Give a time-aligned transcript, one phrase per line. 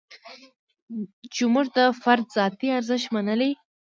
[1.33, 3.51] چې موږ د فرد ذاتي ارزښت منلی.